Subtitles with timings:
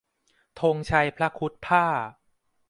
[0.59, 2.01] ธงชัยพระครุฑพ่าห์